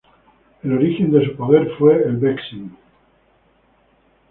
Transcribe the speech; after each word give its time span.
El 0.63 0.73
origen 0.73 1.11
de 1.11 1.23
su 1.23 1.35
poder 1.35 1.73
fue 1.77 1.93
el 2.03 2.17
Vexin. 2.17 2.75